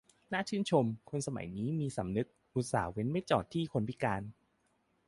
[0.33, 4.21] น่าชื่นชมคนขับสมัยนี้มีสำนึก อุตส่าห์เว้นไม่จอดที่คนพิการ